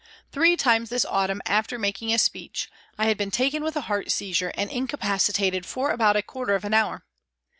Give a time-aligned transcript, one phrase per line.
[0.31, 2.67] Three times this autumn, after making a speech,
[2.97, 6.65] I had been taken with heart seizure and incapaci tated for about a quarter of
[6.65, 7.05] an hour.